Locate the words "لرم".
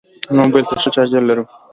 1.29-1.47